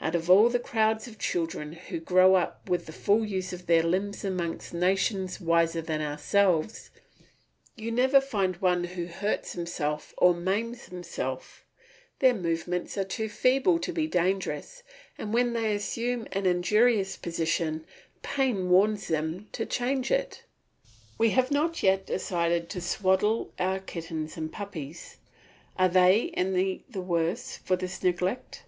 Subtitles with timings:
[0.00, 3.66] Out of all the crowds of children who grow up with the full use of
[3.66, 6.90] their limbs among nations wiser than ourselves,
[7.76, 11.64] you never find one who hurts himself or maims himself;
[12.18, 14.82] their movements are too feeble to be dangerous,
[15.16, 17.86] and when they assume an injurious position,
[18.20, 20.42] pain warns them to change it.
[21.18, 25.18] We have not yet decided to swaddle our kittens and puppies;
[25.76, 28.64] are they any the worse for this neglect?